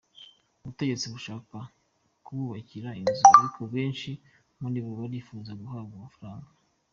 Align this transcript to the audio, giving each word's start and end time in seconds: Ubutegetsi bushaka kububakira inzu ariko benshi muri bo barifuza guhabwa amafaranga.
Ubutegetsi 0.63 1.05
bushaka 1.13 1.57
kububakira 2.25 2.89
inzu 3.01 3.23
ariko 3.37 3.61
benshi 3.73 4.11
muri 4.59 4.79
bo 4.83 4.91
barifuza 4.99 5.51
guhabwa 5.61 5.93
amafaranga. 5.99 6.49